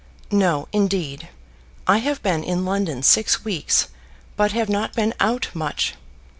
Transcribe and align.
"No, 0.31 0.67
indeed. 0.73 1.29
I 1.85 1.99
have 1.99 2.23
been 2.23 2.43
in 2.43 2.65
London 2.65 3.03
six 3.03 3.45
weeks, 3.45 3.89
but 4.35 4.51
have 4.51 4.67
not 4.67 4.95
been 4.95 5.13
out 5.19 5.49
much. 5.53 5.93